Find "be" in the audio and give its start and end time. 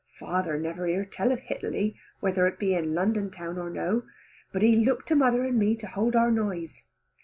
2.57-2.73